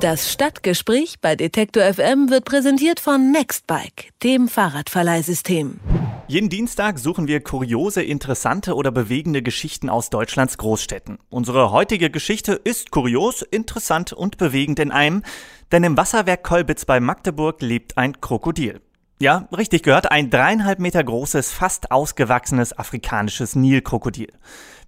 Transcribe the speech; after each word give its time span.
Das 0.00 0.32
Stadtgespräch 0.32 1.16
bei 1.20 1.34
Detektor 1.34 1.82
FM 1.82 2.30
wird 2.30 2.44
präsentiert 2.44 3.00
von 3.00 3.32
Nextbike, 3.32 4.10
dem 4.22 4.46
Fahrradverleihsystem. 4.46 5.80
Jeden 6.28 6.48
Dienstag 6.48 7.00
suchen 7.00 7.26
wir 7.26 7.42
kuriose, 7.42 8.02
interessante 8.02 8.76
oder 8.76 8.92
bewegende 8.92 9.42
Geschichten 9.42 9.88
aus 9.88 10.08
Deutschlands 10.08 10.56
Großstädten. 10.56 11.18
Unsere 11.30 11.72
heutige 11.72 12.10
Geschichte 12.10 12.52
ist 12.52 12.92
kurios, 12.92 13.42
interessant 13.42 14.12
und 14.12 14.38
bewegend 14.38 14.78
in 14.78 14.92
einem, 14.92 15.24
denn 15.72 15.82
im 15.82 15.96
Wasserwerk 15.96 16.44
Kolbitz 16.44 16.84
bei 16.84 17.00
Magdeburg 17.00 17.60
lebt 17.60 17.98
ein 17.98 18.20
Krokodil. 18.20 18.80
Ja, 19.20 19.48
richtig 19.56 19.82
gehört, 19.82 20.12
ein 20.12 20.30
dreieinhalb 20.30 20.78
Meter 20.78 21.02
großes, 21.02 21.50
fast 21.50 21.90
ausgewachsenes 21.90 22.78
afrikanisches 22.78 23.56
Nilkrokodil. 23.56 24.32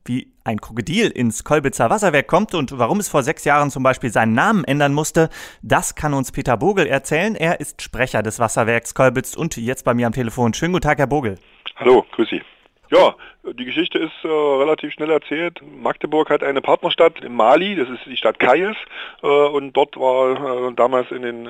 Wie 0.05 0.33
ein 0.45 0.61
Krokodil 0.61 1.09
ins 1.09 1.45
Kolbitzer 1.45 1.91
Wasserwerk 1.91 2.27
kommt 2.27 2.55
und 2.55 2.79
warum 2.79 3.01
es 3.01 3.09
vor 3.09 3.23
sechs 3.23 3.45
Jahren 3.45 3.71
zum 3.71 3.83
Beispiel 3.83 4.11
seinen 4.11 4.33
Namen 4.33 4.65
ändern 4.65 4.95
musste, 4.95 5.29
das 5.63 5.95
kann 5.95 6.15
uns 6.15 6.33
Peter 6.33 6.57
Bogel 6.57 6.87
erzählen. 6.87 7.35
Er 7.35 7.61
ist 7.61 7.83
Sprecher 7.83 8.23
des 8.23 8.39
Wasserwerks 8.39 8.95
Kolbitz 8.95 9.37
und 9.37 9.57
jetzt 9.57 9.85
bei 9.85 9.95
mir 9.95 10.07
am 10.07 10.13
Telefon. 10.13 10.55
Schönen 10.55 10.73
guten 10.73 10.85
Tag, 10.85 10.99
Herr 10.99 11.07
Bogel. 11.07 11.39
Hallo, 11.77 12.05
grüß 12.13 12.29
Sie. 12.31 12.43
Ja, 12.91 13.15
die 13.43 13.65
Geschichte 13.65 13.99
ist 13.99 14.13
äh, 14.23 14.29
relativ 14.29 14.93
schnell 14.93 15.11
erzählt. 15.11 15.61
Magdeburg 15.63 16.29
hat 16.29 16.43
eine 16.43 16.61
Partnerstadt 16.61 17.25
in 17.25 17.35
Mali, 17.35 17.75
das 17.75 17.89
ist 17.89 18.05
die 18.05 18.17
Stadt 18.17 18.39
Kayes. 18.39 18.77
Äh, 19.23 19.27
und 19.27 19.73
dort 19.73 19.97
war 19.97 20.69
äh, 20.69 20.75
damals 20.75 21.11
in 21.11 21.23
den 21.23 21.49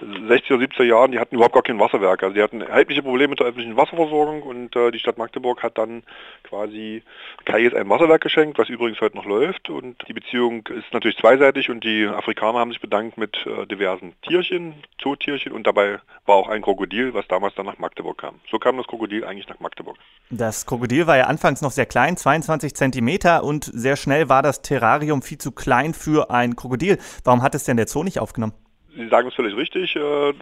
60er, 0.00 0.56
70er 0.56 0.84
Jahren, 0.84 1.12
die 1.12 1.18
hatten 1.18 1.34
überhaupt 1.34 1.54
gar 1.54 1.62
kein 1.62 1.78
Wasserwerk. 1.78 2.22
Also 2.22 2.34
die 2.34 2.42
hatten 2.42 2.62
erhebliche 2.62 3.02
Probleme 3.02 3.28
mit 3.28 3.40
der 3.40 3.48
öffentlichen 3.48 3.76
Wasserversorgung 3.76 4.42
und 4.42 4.74
äh, 4.76 4.90
die 4.90 4.98
Stadt 4.98 5.18
Magdeburg 5.18 5.62
hat 5.62 5.76
dann 5.76 6.04
quasi 6.42 7.02
Kayes 7.44 7.74
ein 7.74 7.88
Wasserwerk 7.90 8.22
geschenkt, 8.22 8.58
was 8.58 8.70
übrigens 8.70 9.00
heute 9.02 9.16
noch 9.16 9.26
läuft. 9.26 9.68
Und 9.68 9.96
die 10.08 10.14
Beziehung 10.14 10.66
ist 10.68 10.92
natürlich 10.92 11.18
zweiseitig 11.18 11.68
und 11.68 11.84
die 11.84 12.06
Afrikaner 12.06 12.60
haben 12.60 12.70
sich 12.70 12.80
bedankt 12.80 13.18
mit 13.18 13.36
äh, 13.46 13.66
diversen 13.66 14.14
Tierchen, 14.22 14.74
Zootierchen 14.98 15.52
und 15.52 15.66
dabei 15.66 15.98
war 16.24 16.36
auch 16.36 16.48
ein 16.48 16.62
Krokodil, 16.62 17.12
was 17.12 17.28
damals 17.28 17.54
dann 17.56 17.66
nach 17.66 17.78
Magdeburg 17.78 18.18
kam. 18.18 18.40
So 18.50 18.58
kam 18.58 18.78
das 18.78 18.86
Krokodil 18.86 19.24
eigentlich 19.24 19.48
nach 19.48 19.60
Magdeburg. 19.60 19.96
Das 20.30 20.66
Krokodil 20.66 21.06
war 21.06 21.16
ja 21.16 21.25
anfangs 21.26 21.60
noch 21.60 21.72
sehr 21.72 21.86
klein, 21.86 22.16
22 22.16 22.74
Zentimeter 22.74 23.44
und 23.44 23.70
sehr 23.72 23.96
schnell 23.96 24.28
war 24.28 24.42
das 24.42 24.62
Terrarium 24.62 25.22
viel 25.22 25.38
zu 25.38 25.52
klein 25.52 25.94
für 25.94 26.30
ein 26.30 26.56
Krokodil. 26.56 26.98
Warum 27.24 27.42
hat 27.42 27.54
es 27.54 27.64
denn 27.64 27.76
der 27.76 27.88
Zoo 27.88 28.04
nicht 28.04 28.18
aufgenommen? 28.18 28.54
Sie 28.96 29.08
sagen 29.08 29.28
es 29.28 29.34
völlig 29.34 29.56
richtig. 29.56 29.94
Äh, 29.94 30.32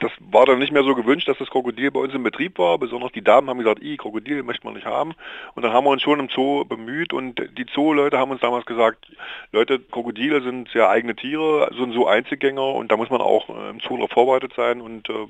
das 0.00 0.12
war 0.20 0.46
dann 0.46 0.58
nicht 0.58 0.72
mehr 0.72 0.84
so 0.84 0.94
gewünscht, 0.94 1.28
dass 1.28 1.38
das 1.38 1.50
Krokodil 1.50 1.90
bei 1.90 2.00
uns 2.00 2.14
im 2.14 2.22
Betrieb 2.22 2.58
war. 2.58 2.78
Besonders 2.78 3.12
die 3.12 3.22
Damen 3.22 3.50
haben 3.50 3.58
gesagt, 3.58 3.82
i 3.82 3.96
Krokodil 3.96 4.42
möchte 4.42 4.64
man 4.64 4.74
nicht 4.74 4.86
haben. 4.86 5.14
Und 5.54 5.62
dann 5.62 5.72
haben 5.72 5.84
wir 5.84 5.90
uns 5.90 6.02
schon 6.02 6.20
im 6.20 6.28
Zoo 6.28 6.64
bemüht 6.64 7.12
und 7.12 7.40
die 7.58 7.66
Zoo-Leute 7.72 8.18
haben 8.18 8.30
uns 8.30 8.40
damals 8.40 8.66
gesagt, 8.66 9.06
Leute, 9.52 9.80
Krokodile 9.80 10.42
sind 10.42 10.68
sehr 10.70 10.88
eigene 10.88 11.16
Tiere, 11.16 11.70
sind 11.76 11.92
so 11.92 12.06
Einzelgänger 12.06 12.74
und 12.74 12.92
da 12.92 12.96
muss 12.96 13.10
man 13.10 13.20
auch 13.20 13.48
äh, 13.48 13.70
im 13.70 13.80
Zoo 13.80 13.96
darauf 13.96 14.10
vorbereitet 14.10 14.52
sein. 14.56 14.80
Und 14.80 15.08
äh, 15.08 15.26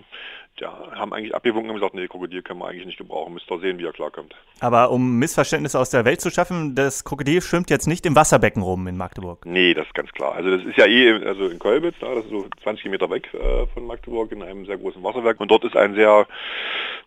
ja, 0.61 0.73
haben 0.95 1.13
eigentlich 1.13 1.35
abgewunken 1.35 1.71
und 1.71 1.77
gesagt, 1.77 1.95
nee, 1.95 2.07
Krokodil 2.07 2.43
können 2.43 2.61
wir 2.61 2.69
eigentlich 2.69 2.87
nicht 2.87 2.99
gebrauchen, 2.99 3.35
müsst 3.35 3.51
ihr 3.51 3.59
sehen, 3.59 3.79
wie 3.79 3.85
er 3.85 3.93
klarkommt. 3.93 4.35
Aber 4.61 4.91
um 4.91 5.19
Missverständnisse 5.19 5.79
aus 5.79 5.91
der 5.91 6.05
Welt 6.05 6.21
zu 6.21 6.31
schaffen, 6.31 6.75
das 6.75 7.05
Krokodil 7.05 7.43
schwimmt 7.43 7.71
jetzt 7.71 7.87
nicht 7.87 8.07
im 8.07 8.15
Wasserbecken 8.15 8.63
rum 8.63 8.87
in 8.87 8.97
Magdeburg. 8.97 9.45
Nee, 9.47 9.75
das 9.75 9.87
ist 9.87 9.95
ganz 9.95 10.13
klar. 10.13 10.35
Also 10.35 10.57
das 10.57 10.65
ist 10.65 10.77
ja 10.77 10.87
eh 10.87 11.25
also 11.25 11.49
in 11.49 11.59
Kolbitz, 11.59 11.97
das 12.01 12.25
ist 12.25 12.31
so 12.31 12.47
20 12.63 12.74
Meter 12.85 13.11
weg 13.11 13.33
äh, 13.35 13.67
von 13.73 13.87
Magdeburg 13.87 14.33
in 14.33 14.43
einem 14.43 14.67
sehr 14.67 14.79
großen 14.79 15.03
Wasserwerk 15.03 15.41
und 15.41 15.51
dort 15.51 15.65
ist 15.65 15.77
ein 15.77 15.95
sehr 15.95 16.27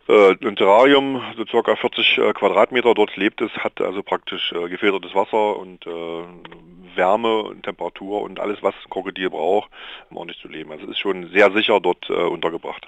äh, 0.08 0.34
ein 0.42 0.56
Terrarium, 0.56 1.22
so 1.36 1.44
circa 1.46 1.76
40 1.76 2.18
äh, 2.18 2.32
Quadratmeter, 2.32 2.94
dort 2.94 3.16
lebt 3.16 3.40
es, 3.40 3.50
hat 3.52 3.80
also 3.80 4.02
praktisch 4.02 4.52
äh, 4.52 4.68
gefiltertes 4.68 5.14
Wasser 5.14 5.56
und 5.56 5.86
äh, 5.86 6.96
Wärme 6.96 7.42
und 7.42 7.62
Temperatur 7.62 8.22
und 8.22 8.40
alles, 8.40 8.62
was 8.62 8.74
ein 8.74 8.90
Krokodil 8.90 9.30
braucht, 9.30 9.70
um 10.10 10.16
ordentlich 10.16 10.40
zu 10.40 10.48
leben. 10.48 10.72
Also 10.72 10.84
es 10.84 10.92
ist 10.92 10.98
schon 10.98 11.30
sehr 11.30 11.52
sicher 11.52 11.80
dort 11.80 12.08
äh, 12.08 12.14
untergebracht. 12.14 12.86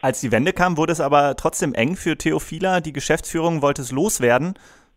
Als 0.00 0.20
die 0.20 0.32
Wende 0.32 0.52
kam, 0.52 0.76
wurde 0.76 0.92
es 0.92 1.00
aber 1.00 1.36
trotzdem 1.36 1.74
eng 1.74 1.94
für 1.94 2.18
Theophila. 2.18 2.80
Die 2.80 2.92
Geschäftsführung 2.92 3.62
wollte 3.62 3.82
es 3.82 3.92
loswerden. 3.92 4.54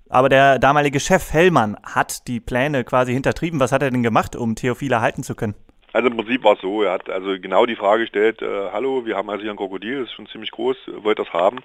Aber 0.10 0.30
der 0.30 0.60
damalige 0.60 1.00
Chef 1.00 1.32
Hellmann 1.32 1.78
hat 1.84 2.28
die 2.28 2.40
Pläne 2.40 2.84
quasi 2.84 3.14
hintertrieben. 3.14 3.60
Was 3.60 3.72
hat 3.72 3.82
er 3.82 3.92
denn 3.92 4.04
gemacht, 4.04 4.36
um 4.36 4.56
Theophila 4.56 5.02
halten 5.02 5.24
zu 5.24 5.36
können? 5.36 5.56
Also 5.96 6.10
im 6.10 6.18
Prinzip 6.18 6.44
war 6.44 6.56
es 6.56 6.60
so, 6.60 6.84
er 6.84 6.92
hat 6.92 7.10
also 7.10 7.40
genau 7.40 7.66
die 7.66 7.78
Frage 7.78 8.02
gestellt, 8.02 8.42
äh, 8.42 8.70
hallo, 8.74 9.06
wir 9.06 9.16
haben 9.16 9.30
also 9.30 9.44
hier 9.44 9.52
ein 9.52 9.56
Krokodil, 9.56 10.00
das 10.00 10.10
ist 10.10 10.14
schon 10.16 10.28
ziemlich 10.28 10.52
groß, 10.52 10.76
wollt 10.98 11.20
das 11.20 11.32
haben, 11.32 11.60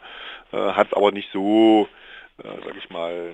äh, 0.52 0.56
hat 0.56 0.86
es 0.86 0.92
aber 0.92 1.10
nicht 1.10 1.32
so 1.32 1.88
äh, 2.38 2.46
sag 2.64 2.76
ich 2.76 2.88
mal, 2.90 3.32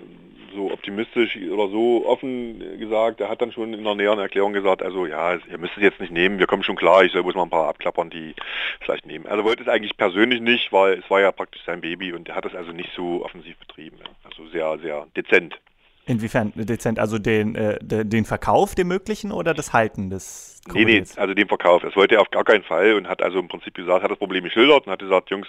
so 0.54 0.72
optimistisch 0.72 1.36
oder 1.36 1.68
so 1.68 2.06
offen 2.06 2.78
gesagt. 2.78 3.20
Er 3.20 3.28
hat 3.28 3.42
dann 3.42 3.52
schon 3.52 3.74
in 3.74 3.84
der 3.84 3.94
näheren 3.94 4.18
Erklärung 4.18 4.54
gesagt, 4.54 4.82
also 4.82 5.04
ja, 5.04 5.34
ihr 5.34 5.58
müsst 5.58 5.76
es 5.76 5.82
jetzt 5.82 6.00
nicht 6.00 6.12
nehmen, 6.12 6.38
wir 6.38 6.46
kommen 6.46 6.62
schon 6.62 6.76
klar, 6.76 7.04
ich 7.04 7.12
soll 7.12 7.22
bloß 7.22 7.34
mal 7.34 7.42
ein 7.42 7.50
paar 7.50 7.68
abklappern, 7.68 8.08
die 8.08 8.34
vielleicht 8.80 9.04
nehmen. 9.04 9.26
Also 9.26 9.44
wollte 9.44 9.64
es 9.64 9.68
eigentlich 9.68 9.98
persönlich 9.98 10.40
nicht, 10.40 10.72
weil 10.72 10.94
es 10.94 11.10
war 11.10 11.20
ja 11.20 11.30
praktisch 11.30 11.62
sein 11.66 11.82
Baby 11.82 12.14
und 12.14 12.30
er 12.30 12.36
hat 12.36 12.46
es 12.46 12.54
also 12.54 12.72
nicht 12.72 12.90
so 12.96 13.22
offensiv 13.22 13.58
betrieben. 13.58 13.98
Also 14.24 14.46
sehr, 14.48 14.78
sehr 14.78 15.06
dezent. 15.14 15.58
Inwiefern 16.06 16.52
dezent? 16.54 16.98
Also 16.98 17.18
den, 17.18 17.56
äh, 17.56 17.78
den 17.82 18.24
Verkauf 18.24 18.74
dem 18.74 18.88
möglichen 18.88 19.32
oder 19.32 19.54
das 19.54 19.72
Halten 19.72 20.08
des 20.08 20.56
Nee, 20.74 20.84
nee, 20.84 21.04
also 21.16 21.34
den 21.34 21.48
Verkauf. 21.48 21.82
Das 21.82 21.94
wollte 21.94 22.16
er 22.16 22.20
auf 22.20 22.30
gar 22.30 22.44
keinen 22.44 22.64
Fall 22.64 22.94
und 22.94 23.08
hat 23.08 23.22
also 23.22 23.38
im 23.38 23.48
Prinzip 23.48 23.74
gesagt, 23.74 24.02
hat 24.02 24.10
das 24.10 24.18
Problem 24.18 24.44
geschildert 24.44 24.86
und 24.86 24.92
hat 24.92 24.98
gesagt, 24.98 25.30
Jungs, 25.30 25.46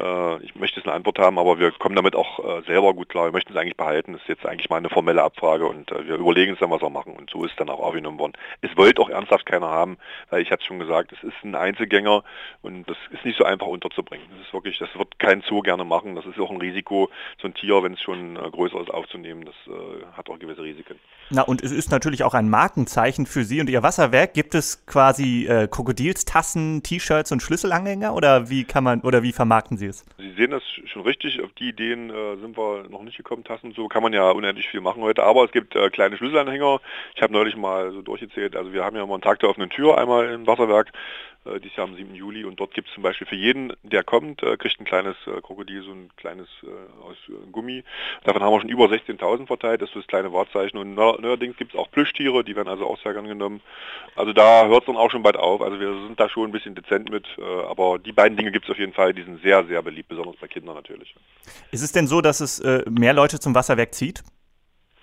äh, 0.00 0.42
ich 0.42 0.54
möchte 0.54 0.78
jetzt 0.80 0.86
eine 0.86 0.94
Antwort 0.94 1.18
haben, 1.18 1.38
aber 1.38 1.58
wir 1.58 1.70
kommen 1.72 1.94
damit 1.94 2.16
auch 2.16 2.38
äh, 2.38 2.62
selber 2.62 2.94
gut 2.94 3.10
klar. 3.10 3.26
Wir 3.26 3.32
möchten 3.32 3.52
es 3.52 3.58
eigentlich 3.58 3.76
behalten. 3.76 4.12
Das 4.12 4.22
ist 4.22 4.28
jetzt 4.28 4.46
eigentlich 4.46 4.70
mal 4.70 4.78
eine 4.78 4.88
formelle 4.88 5.22
Abfrage 5.22 5.66
und 5.66 5.90
äh, 5.92 6.06
wir 6.06 6.16
überlegen 6.16 6.52
uns 6.52 6.60
dann, 6.60 6.70
was 6.70 6.80
wir 6.80 6.90
machen. 6.90 7.14
Und 7.14 7.30
so 7.30 7.44
ist 7.44 7.52
es 7.52 7.56
dann 7.56 7.68
auch 7.68 7.80
aufgenommen 7.80 8.18
worden. 8.18 8.32
Es 8.62 8.74
wollte 8.76 9.02
auch 9.02 9.10
ernsthaft 9.10 9.46
keiner 9.46 9.68
haben, 9.68 9.98
weil 10.30 10.42
ich 10.42 10.50
hatte 10.50 10.64
schon 10.64 10.78
gesagt, 10.78 11.12
es 11.12 11.22
ist 11.22 11.44
ein 11.44 11.54
Einzelgänger 11.54 12.24
und 12.62 12.88
das 12.88 12.96
ist 13.10 13.24
nicht 13.24 13.36
so 13.36 13.44
einfach 13.44 13.66
unterzubringen. 13.66 14.26
Das 14.30 14.46
ist 14.46 14.54
wirklich, 14.54 14.78
das 14.78 14.88
wird 14.96 15.18
kein 15.18 15.42
Zoo 15.42 15.60
gerne 15.60 15.84
machen. 15.84 16.14
Das 16.14 16.24
ist 16.24 16.38
auch 16.38 16.50
ein 16.50 16.60
Risiko, 16.60 17.10
so 17.40 17.48
ein 17.48 17.54
Tier, 17.54 17.82
wenn 17.82 17.94
es 17.94 18.00
schon 18.00 18.36
äh, 18.36 18.50
größer 18.50 18.80
ist, 18.80 18.90
aufzunehmen. 18.90 19.44
Das 19.44 19.54
äh, 19.66 19.93
hat 20.16 20.28
auch 20.28 20.38
gewisse 20.38 20.62
Risiken. 20.62 20.98
Na, 21.30 21.42
und 21.42 21.62
es 21.62 21.72
ist 21.72 21.90
natürlich 21.90 22.22
auch 22.22 22.34
ein 22.34 22.50
Markenzeichen 22.50 23.26
für 23.26 23.44
Sie 23.44 23.60
und 23.60 23.70
Ihr 23.70 23.82
Wasserwerk. 23.82 24.34
Gibt 24.34 24.54
es 24.54 24.84
quasi 24.86 25.46
äh, 25.46 25.68
Krokodilstassen, 25.68 26.82
T-Shirts 26.82 27.32
und 27.32 27.40
Schlüsselanhänger 27.40 28.14
oder 28.14 28.50
wie 28.50 28.64
kann 28.64 28.84
man 28.84 29.00
oder 29.00 29.22
wie 29.22 29.32
vermarkten 29.32 29.76
Sie 29.76 29.86
es? 29.86 30.04
Sie 30.18 30.32
sehen 30.34 30.50
das 30.50 30.62
schon 30.84 31.02
richtig. 31.02 31.42
Auf 31.42 31.52
die 31.52 31.70
Ideen 31.70 32.10
äh, 32.10 32.36
sind 32.36 32.56
wir 32.56 32.88
noch 32.90 33.02
nicht 33.02 33.16
gekommen. 33.16 33.44
Tassen 33.44 33.72
so 33.72 33.88
kann 33.88 34.02
man 34.02 34.12
ja 34.12 34.30
unendlich 34.30 34.68
viel 34.68 34.80
machen 34.80 35.02
heute. 35.02 35.22
Aber 35.22 35.44
es 35.44 35.52
gibt 35.52 35.74
äh, 35.74 35.88
kleine 35.90 36.16
Schlüsselanhänger. 36.16 36.80
Ich 37.14 37.22
habe 37.22 37.32
neulich 37.32 37.56
mal 37.56 37.92
so 37.92 38.02
durchgezählt. 38.02 38.54
Also 38.54 38.72
wir 38.72 38.84
haben 38.84 38.96
ja 38.96 39.02
immer 39.02 39.14
einen 39.14 39.22
Tag 39.22 39.38
der 39.40 39.48
offenen 39.48 39.70
Tür 39.70 39.98
einmal 39.98 40.30
im 40.30 40.46
Wasserwerk 40.46 40.92
äh, 41.44 41.60
dieses 41.60 41.76
Jahr 41.76 41.86
am 41.86 41.94
7. 41.94 42.14
Juli 42.14 42.44
und 42.44 42.58
dort 42.60 42.74
gibt 42.74 42.88
es 42.88 42.94
zum 42.94 43.02
Beispiel 43.02 43.26
für 43.26 43.36
jeden, 43.36 43.72
der 43.82 44.02
kommt, 44.02 44.42
äh, 44.42 44.56
kriegt 44.56 44.80
ein 44.80 44.84
kleines 44.84 45.16
äh, 45.26 45.40
Krokodil, 45.40 45.82
so 45.82 45.92
ein 45.92 46.10
kleines 46.16 46.48
äh, 46.62 47.02
aus 47.02 47.16
äh, 47.28 47.50
Gummi. 47.50 47.84
Davon 48.24 48.42
haben 48.42 48.52
wir 48.52 48.60
schon 48.60 48.70
über 48.70 48.86
16.000 48.86 49.46
verteilt, 49.46 49.82
das 49.82 49.90
ist 49.90 49.96
das 49.96 50.06
kleine 50.06 50.32
Wahrzeichen 50.32 50.78
und 50.78 50.94
neuerdings 50.94 51.56
gibt 51.56 51.74
es 51.74 51.78
auch 51.78 51.90
Plüschtiere, 51.90 52.44
die 52.44 52.56
werden 52.56 52.68
also 52.68 52.86
auch 52.86 53.00
sehr 53.02 53.12
gern 53.12 53.28
genommen. 53.28 53.60
Also 54.16 54.32
da 54.32 54.66
hört 54.66 54.82
es 54.82 54.86
dann 54.86 54.96
auch 54.96 55.10
schon 55.10 55.22
bald 55.22 55.36
auf, 55.36 55.60
also 55.60 55.78
wir 55.80 55.92
sind 56.06 56.18
da 56.18 56.28
schon 56.28 56.48
ein 56.48 56.52
bisschen 56.52 56.74
dezent 56.74 57.10
mit, 57.10 57.26
äh, 57.38 57.42
aber 57.42 57.98
die 57.98 58.12
beiden 58.12 58.36
Dinge 58.36 58.52
gibt 58.52 58.66
es 58.66 58.70
auf 58.70 58.78
jeden 58.78 58.92
Fall, 58.92 59.14
die 59.14 59.22
sind 59.22 59.42
sehr, 59.42 59.64
sehr 59.66 59.82
beliebt, 59.82 60.08
besonders 60.08 60.36
bei 60.36 60.48
Kindern 60.48 60.74
natürlich. 60.74 61.14
Ist 61.70 61.82
es 61.82 61.92
denn 61.92 62.06
so, 62.06 62.20
dass 62.20 62.40
es 62.40 62.62
mehr 62.88 63.12
Leute 63.12 63.38
zum 63.38 63.54
Wasserwerk 63.54 63.94
zieht? 63.94 64.22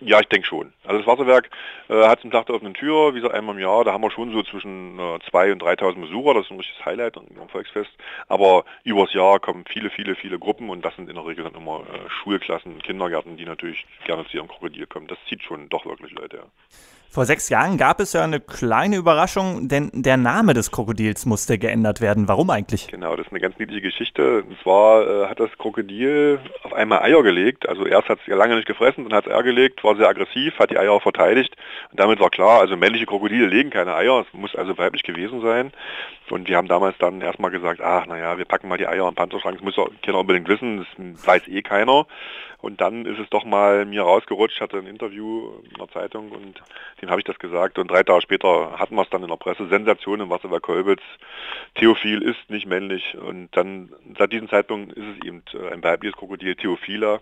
Ja, 0.02 0.20
ich 0.20 0.28
denke 0.28 0.48
schon. 0.48 0.74
Also 0.84 0.98
das 0.98 1.08
Wasserwerk 1.08 1.50
äh, 1.88 2.08
hat 2.08 2.22
zum 2.22 2.32
Tag 2.32 2.48
der 2.48 2.56
offenen 2.56 2.74
Tür, 2.74 3.14
wie 3.14 3.20
gesagt, 3.20 3.36
einmal 3.36 3.56
im 3.56 3.62
Jahr, 3.62 3.84
da 3.84 3.94
haben 3.94 4.02
wir 4.02 4.12
schon 4.12 4.32
so 4.32 4.42
zwischen 4.42 4.98
äh, 4.98 5.20
2.000 5.32 5.54
und 5.54 5.64
3.000 5.64 6.02
Besucher, 6.02 6.34
das 6.34 6.46
ist 6.46 6.52
ein 6.52 6.58
richtiges 6.58 6.86
Highlight 6.86 7.18
am 7.18 7.50
Volksfest. 7.50 7.92
Aber 8.28 8.66
übers 8.84 9.14
Jahr 9.14 9.40
kommen 9.40 9.64
viele, 9.70 9.92
viele, 9.92 10.16
viele 10.16 10.40
Gruppen 10.40 10.70
und 10.70 10.84
das 10.84 10.96
sind 10.96 11.08
in 11.08 11.16
der 11.16 11.26
Regel 11.26 11.44
dann 11.44 11.56
immer 11.56 11.82
äh, 11.82 12.10
Schulklassen, 12.10 12.82
Kindergärten, 12.82 13.38
die 13.38 13.46
natürlich 13.46 13.86
gerne 14.06 14.26
zu 14.26 14.38
ihrem 14.38 14.48
Krokodil 14.48 14.88
kommen. 14.88 15.08
Das 15.08 15.20
zieht 15.30 15.44
schon 15.44 15.70
doch 15.70 15.86
wirklich 15.86 16.12
Leute, 16.12 16.38
ja. 16.38 16.44
Vor 17.14 17.26
sechs 17.26 17.50
Jahren 17.50 17.78
gab 17.78 18.00
es 18.00 18.14
ja 18.14 18.24
eine 18.24 18.40
kleine 18.40 18.96
Überraschung, 18.96 19.68
denn 19.68 19.92
der 19.94 20.16
Name 20.16 20.54
des 20.54 20.72
Krokodils 20.72 21.26
musste 21.26 21.58
geändert 21.58 22.00
werden. 22.00 22.30
Warum 22.30 22.50
eigentlich? 22.50 22.88
Genau, 22.88 23.18
das 23.18 23.26
ist 23.26 23.34
eine 23.34 23.42
ganz 23.42 23.60
niedliche 23.60 23.82
Geschichte. 23.82 24.44
Und 24.44 24.58
zwar 24.64 25.06
äh, 25.06 25.28
hat 25.28 25.42
das 25.42 25.50
Krokodil 25.58 26.40
auf 26.64 26.72
einmal 26.72 27.02
Eier 27.02 27.22
gelegt. 27.22 27.68
Also 27.68 27.86
erst 27.86 28.08
hat 28.08 28.20
es 28.22 28.28
ja 28.28 28.38
lange 28.38 28.56
nicht 28.56 28.66
gefressen, 28.66 29.04
dann 29.04 29.14
hat 29.14 29.28
es 29.28 29.34
Eier 29.34 29.44
gelegt, 29.44 29.84
war 29.84 29.91
sehr 29.96 30.08
aggressiv, 30.08 30.58
hat 30.60 30.72
die 30.72 30.78
Eier 30.78 30.92
auch 30.92 31.02
verteidigt. 31.02 31.56
Und 31.92 32.00
damit 32.00 32.20
war 32.20 32.30
klar, 32.30 32.62
also 32.62 32.78
männliche 32.78 33.06
Krokodile 33.06 33.48
legen 33.48 33.70
keine 33.70 33.96
Eier, 33.96 34.26
es 34.26 34.34
muss 34.34 34.56
also 34.56 34.78
weiblich 34.78 35.04
gewesen 35.04 35.42
sein. 35.42 35.72
Und 36.30 36.48
wir 36.48 36.58
haben 36.58 36.68
damals 36.68 36.98
dann 36.98 37.22
erstmal 37.22 37.52
gesagt, 37.52 37.82
ach 37.82 38.06
naja, 38.06 38.38
wir 38.38 38.46
packen 38.46 38.70
mal 38.70 38.78
die 38.78 38.88
Eier 38.88 39.08
im 39.08 39.16
Panzerschrank, 39.16 39.58
das 39.58 39.64
muss 39.64 39.76
doch 39.76 39.90
keiner 40.02 40.20
unbedingt 40.20 40.48
wissen, 40.48 40.86
das 40.98 41.28
weiß 41.28 41.48
eh 41.48 41.62
keiner. 41.62 42.06
Und 42.62 42.80
dann 42.80 43.06
ist 43.06 43.20
es 43.20 43.30
doch 43.30 43.44
mal 43.44 43.86
mir 43.86 44.04
rausgerutscht, 44.04 44.62
hatte 44.62 44.78
ein 44.78 44.86
Interview 44.86 45.52
in 45.64 45.78
der 45.80 45.90
Zeitung 45.90 46.32
und 46.32 46.62
dem 47.02 47.10
habe 47.10 47.20
ich 47.20 47.26
das 47.26 47.40
gesagt. 47.40 47.80
Und 47.80 47.90
drei 47.90 48.04
Tage 48.04 48.22
später 48.22 48.78
hatten 48.78 48.96
wir 48.96 49.02
es 49.02 49.10
dann 49.10 49.24
in 49.24 49.30
der 49.30 49.36
Presse. 49.36 49.68
Sensation 49.68 50.20
im 50.20 50.30
Wasserwerk 50.30 50.62
Kolbitz. 50.62 51.02
Theophil 51.76 52.22
ist 52.22 52.50
nicht 52.50 52.68
männlich. 52.68 53.18
Und 53.18 53.50
dann, 53.58 53.92
seit 54.18 54.32
diesem 54.32 54.48
Zeitpunkt 54.48 54.94
ist 54.94 55.06
es 55.18 55.26
eben 55.26 55.42
ein 55.72 55.84
weibliches 55.84 56.16
Krokodil, 56.16 56.56
Theophila. 56.56 57.20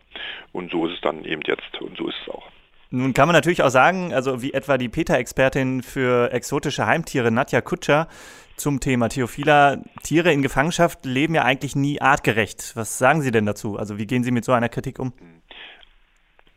Und 0.52 0.72
so 0.72 0.86
ist 0.88 0.96
es 0.96 1.02
dann 1.02 1.24
eben 1.24 1.42
jetzt. 1.46 1.82
Und 1.82 1.98
so 1.98 2.10
ist 2.10 2.18
es 2.22 2.30
auch. 2.30 2.50
Nun 2.92 3.14
kann 3.14 3.28
man 3.28 3.36
natürlich 3.36 3.62
auch 3.62 3.70
sagen, 3.70 4.14
also 4.14 4.42
wie 4.42 4.54
etwa 4.54 4.80
die 4.80 4.90
PETA-Expertin 4.90 5.84
für 5.84 6.32
exotische 6.34 6.88
Heimtiere 6.88 7.30
Nadja 7.30 7.62
Kutscher 7.62 8.08
zum 8.56 8.80
Thema 8.80 9.10
Theophila, 9.10 9.78
Tiere 10.02 10.34
in 10.34 10.42
Gefangenschaft 10.42 11.06
leben 11.06 11.36
ja 11.36 11.44
eigentlich 11.44 11.76
nie 11.76 12.02
artgerecht. 12.02 12.72
Was 12.76 12.98
sagen 12.98 13.22
Sie 13.22 13.32
denn 13.32 13.46
dazu? 13.46 13.78
Also 13.78 14.00
wie 14.00 14.08
gehen 14.08 14.24
Sie 14.24 14.32
mit 14.32 14.44
so 14.44 14.54
einer 14.54 14.70
Kritik 14.70 14.98
um? 14.98 15.14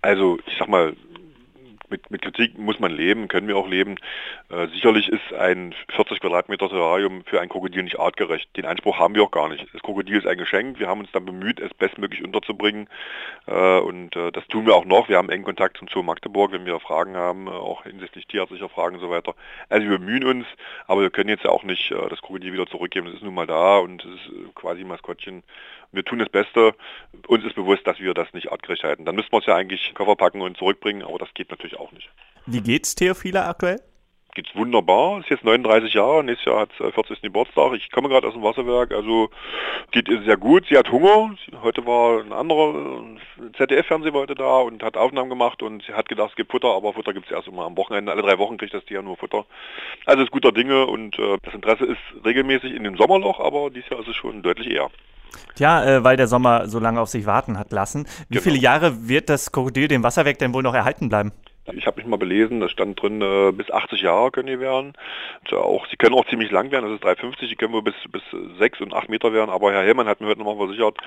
Also 0.00 0.38
ich 0.46 0.54
sag 0.58 0.68
mal, 0.68 0.96
mit, 1.92 2.10
mit 2.10 2.22
Kritik 2.22 2.58
muss 2.58 2.80
man 2.80 2.90
leben, 2.90 3.28
können 3.28 3.46
wir 3.46 3.56
auch 3.56 3.68
leben. 3.68 3.96
Äh, 4.48 4.66
sicherlich 4.68 5.08
ist 5.08 5.32
ein 5.32 5.74
40 5.94 6.18
Quadratmeter 6.18 6.68
Terrarium 6.68 7.24
für 7.24 7.40
ein 7.40 7.48
Krokodil 7.48 7.84
nicht 7.84 8.00
artgerecht. 8.00 8.48
Den 8.56 8.64
Anspruch 8.64 8.98
haben 8.98 9.14
wir 9.14 9.22
auch 9.22 9.30
gar 9.30 9.48
nicht. 9.48 9.64
Das 9.72 9.82
Krokodil 9.82 10.16
ist 10.16 10.26
ein 10.26 10.38
Geschenk. 10.38 10.80
Wir 10.80 10.88
haben 10.88 11.00
uns 11.00 11.12
dann 11.12 11.24
bemüht, 11.24 11.60
es 11.60 11.72
bestmöglich 11.74 12.24
unterzubringen. 12.24 12.88
Äh, 13.46 13.78
und 13.78 14.16
äh, 14.16 14.32
das 14.32 14.46
tun 14.48 14.66
wir 14.66 14.74
auch 14.74 14.84
noch. 14.84 15.08
Wir 15.08 15.18
haben 15.18 15.30
engen 15.30 15.44
Kontakt 15.44 15.76
zum 15.76 15.88
Zoo 15.88 16.02
Magdeburg, 16.02 16.50
wenn 16.52 16.66
wir 16.66 16.80
Fragen 16.80 17.16
haben, 17.16 17.46
äh, 17.46 17.50
auch 17.50 17.84
hinsichtlich 17.84 18.26
tierärztlicher 18.26 18.68
Fragen 18.68 18.96
und 18.96 19.02
so 19.02 19.10
weiter. 19.10 19.34
Also 19.68 19.88
wir 19.88 19.98
bemühen 19.98 20.24
uns, 20.24 20.46
aber 20.86 21.02
wir 21.02 21.10
können 21.10 21.28
jetzt 21.28 21.44
ja 21.44 21.50
auch 21.50 21.62
nicht 21.62 21.90
äh, 21.90 22.08
das 22.08 22.20
Krokodil 22.22 22.52
wieder 22.52 22.66
zurückgeben. 22.66 23.06
Es 23.06 23.14
ist 23.14 23.22
nun 23.22 23.34
mal 23.34 23.46
da 23.46 23.78
und 23.78 24.04
es 24.04 24.10
ist 24.10 24.28
äh, 24.28 24.48
quasi 24.54 24.84
Maskottchen. 24.84 25.42
Wir 25.92 26.04
tun 26.04 26.20
das 26.20 26.30
Beste. 26.30 26.74
Uns 27.26 27.44
ist 27.44 27.54
bewusst, 27.54 27.86
dass 27.86 28.00
wir 28.00 28.14
das 28.14 28.32
nicht 28.32 28.50
artgerecht 28.50 28.82
halten. 28.82 29.04
Dann 29.04 29.14
müssten 29.14 29.32
wir 29.32 29.40
es 29.40 29.46
ja 29.46 29.56
eigentlich 29.56 29.92
Koffer 29.94 30.16
packen 30.16 30.40
und 30.40 30.56
zurückbringen, 30.56 31.02
aber 31.02 31.18
das 31.18 31.34
geht 31.34 31.50
natürlich 31.50 31.78
auch 31.78 31.81
nicht. 31.90 32.08
Wie 32.46 32.60
geht's 32.60 32.94
Theophila 32.94 33.48
aktuell? 33.48 33.80
Geht's 34.34 34.54
wunderbar. 34.54 35.20
Ist 35.20 35.28
jetzt 35.28 35.44
39 35.44 35.92
Jahre. 35.92 36.24
Nächstes 36.24 36.46
Jahr 36.46 36.60
hat 36.60 36.70
sie 36.78 36.90
40. 36.90 37.20
Geburtstag. 37.20 37.74
Ich 37.74 37.90
komme 37.90 38.08
gerade 38.08 38.26
aus 38.26 38.32
dem 38.32 38.42
Wasserwerk. 38.42 38.90
Also 38.92 39.28
geht 39.90 40.08
ihr 40.08 40.22
sehr 40.22 40.38
gut. 40.38 40.64
Sie 40.70 40.78
hat 40.78 40.90
Hunger. 40.90 41.34
Heute 41.62 41.84
war 41.84 42.20
ein 42.22 42.32
anderer 42.32 43.02
ZDF-Fernsehen 43.58 44.14
heute 44.14 44.34
da 44.34 44.60
und 44.60 44.82
hat 44.82 44.96
Aufnahmen 44.96 45.28
gemacht 45.28 45.62
und 45.62 45.82
sie 45.84 45.92
hat 45.92 46.08
gedacht, 46.08 46.30
es 46.30 46.36
gibt 46.36 46.50
Futter, 46.50 46.68
aber 46.74 46.94
Futter 46.94 47.12
gibt 47.12 47.26
es 47.26 47.32
erst 47.32 47.46
immer 47.48 47.64
am 47.66 47.76
Wochenende. 47.76 48.10
Alle 48.10 48.22
drei 48.22 48.38
Wochen 48.38 48.56
kriegt 48.56 48.72
das 48.72 48.84
Tier 48.86 49.02
nur 49.02 49.18
Futter. 49.18 49.44
Also 50.06 50.22
ist 50.22 50.30
guter 50.30 50.52
Dinge 50.52 50.86
und 50.86 51.18
äh, 51.18 51.36
das 51.42 51.52
Interesse 51.52 51.84
ist 51.84 52.00
regelmäßig 52.24 52.72
in 52.74 52.84
dem 52.84 52.96
Sommerloch, 52.96 53.38
aber 53.38 53.68
dieses 53.68 53.90
Jahr 53.90 54.00
ist 54.00 54.08
es 54.08 54.16
schon 54.16 54.42
deutlich 54.42 54.70
eher. 54.70 54.88
Ja, 55.58 55.84
äh, 55.84 56.04
weil 56.04 56.16
der 56.16 56.26
Sommer 56.26 56.68
so 56.68 56.78
lange 56.78 57.02
auf 57.02 57.08
sich 57.10 57.26
warten 57.26 57.58
hat 57.58 57.70
lassen. 57.70 58.06
Wie 58.30 58.34
Genau. 58.38 58.42
viele 58.44 58.58
Jahre 58.58 59.08
wird 59.08 59.28
das 59.28 59.52
Krokodil 59.52 59.88
dem 59.88 60.02
Wasserwerk 60.02 60.38
denn 60.38 60.54
wohl 60.54 60.62
noch 60.62 60.74
erhalten 60.74 61.10
bleiben? 61.10 61.32
Ich 61.72 61.86
habe 61.86 61.98
mich 61.98 62.06
mal 62.06 62.16
belesen, 62.16 62.60
da 62.60 62.68
stand 62.68 63.00
drin, 63.00 63.22
äh, 63.22 63.52
bis 63.52 63.70
80 63.70 64.02
Jahre 64.02 64.32
können 64.32 64.48
die 64.48 64.58
werden. 64.58 64.94
Und, 65.40 65.52
auch, 65.52 65.86
sie 65.86 65.96
können 65.96 66.14
auch 66.14 66.26
ziemlich 66.26 66.50
lang 66.50 66.72
werden, 66.72 66.86
das 66.86 66.94
ist 66.94 67.04
350, 67.04 67.48
die 67.48 67.56
können 67.56 67.72
wohl 67.72 67.82
bis, 67.82 67.94
bis 68.10 68.22
6 68.58 68.80
und 68.80 68.92
8 68.92 69.08
Meter 69.08 69.32
werden. 69.32 69.50
Aber 69.50 69.72
Herr 69.72 69.82
Hellmann 69.82 70.08
hat 70.08 70.20
mir 70.20 70.26
heute 70.26 70.40
nochmal 70.40 70.56
versichert, 70.56 70.98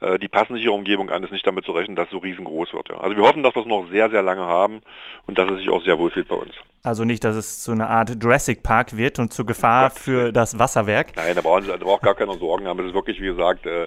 äh, 0.00 0.18
die 0.18 0.28
passen 0.28 0.54
sich 0.54 0.64
ihrer 0.64 0.74
Umgebung 0.74 1.10
an, 1.10 1.24
ist 1.24 1.32
nicht 1.32 1.46
damit 1.46 1.64
zu 1.64 1.72
rechnen, 1.72 1.96
dass 1.96 2.06
es 2.06 2.12
so 2.12 2.18
riesengroß 2.18 2.74
wird. 2.74 2.92
Also 2.92 3.16
wir 3.16 3.24
hoffen, 3.24 3.42
dass 3.42 3.56
wir 3.56 3.62
es 3.62 3.68
noch 3.68 3.88
sehr, 3.90 4.08
sehr 4.10 4.22
lange 4.22 4.44
haben 4.44 4.82
und 5.26 5.36
dass 5.36 5.50
es 5.50 5.58
sich 5.58 5.68
auch 5.68 5.82
sehr 5.82 5.98
wohl 5.98 6.10
fühlt 6.10 6.28
bei 6.28 6.36
uns. 6.36 6.54
Also 6.84 7.04
nicht, 7.04 7.24
dass 7.24 7.34
es 7.34 7.64
so 7.64 7.72
eine 7.72 7.88
Art 7.88 8.22
Jurassic 8.22 8.62
Park 8.62 8.94
wird 8.94 9.18
und 9.18 9.32
zur 9.32 9.46
Gefahr 9.46 9.88
für 9.88 10.32
das 10.32 10.58
Wasserwerk. 10.58 11.16
Nein, 11.16 11.34
da 11.34 11.40
brauchen 11.40 11.62
Sie 11.62 11.68
da 11.68 11.78
braucht 11.78 12.02
gar 12.02 12.14
keiner 12.14 12.34
Sorgen 12.34 12.68
haben. 12.68 12.78
Es 12.80 12.88
ist 12.88 12.94
wirklich, 12.94 13.22
wie 13.22 13.26
gesagt, 13.28 13.64
äh, 13.64 13.86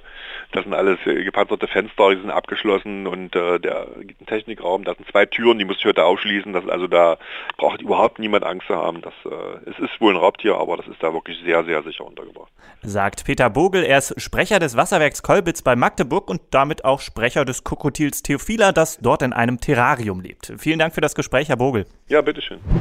das 0.52 0.64
sind 0.64 0.74
alles 0.74 0.98
äh, 1.06 1.24
gepanzerte 1.24 1.68
Fenster, 1.68 2.10
die 2.10 2.22
sind 2.22 2.32
abgeschlossen 2.32 3.06
und 3.06 3.36
äh, 3.36 3.60
der 3.60 3.86
Technikraum, 4.26 4.84
da 4.84 4.96
sind 4.96 5.08
zwei 5.12 5.28
Türen, 5.28 5.60
die 5.60 5.66
muss 5.66 5.78
ich 5.78 5.86
heute 5.86 6.06
aufschließen. 6.06 6.54
Das, 6.54 6.68
also 6.68 6.88
da 6.88 7.20
braucht 7.58 7.84
überhaupt 7.84 8.18
niemand 8.18 8.44
Angst 8.44 8.66
zu 8.66 8.76
haben. 8.76 9.04
Das, 9.04 9.14
es 9.68 9.78
ist 9.78 10.02
wohl 10.02 10.16
ein 10.16 10.18
Raubtier, 10.18 10.56
aber 10.56 10.78
das 10.78 10.88
ist 10.88 11.02
da 11.02 11.14
wirklich 11.14 11.38
sehr, 11.46 11.64
sehr 11.66 11.84
sicher 11.84 12.04
untergebracht. 12.04 12.52
Sagt 12.82 13.26
Peter 13.26 13.52
Bogel, 13.52 13.84
er 13.84 14.00
ist 14.00 14.20
Sprecher 14.20 14.58
des 14.58 14.76
Wasserwerks 14.76 15.22
Kolbitz 15.22 15.62
bei 15.62 15.76
Magdeburg 15.76 16.30
und 16.30 16.42
damit 16.50 16.84
auch 16.84 17.02
Sprecher 17.02 17.46
des 17.46 17.64
Krokodils 17.64 18.24
Theophila, 18.24 18.72
das 18.72 18.98
dort 18.98 19.22
in 19.22 19.34
einem 19.34 19.60
Terrarium 19.60 20.22
lebt. 20.22 20.54
Vielen 20.58 20.80
Dank 20.80 20.96
für 20.96 21.02
das 21.02 21.14
Gespräch, 21.14 21.50
Herr 21.50 21.58
Bogel. 21.58 21.86
Ja, 22.08 22.22
bitteschön. 22.22 22.60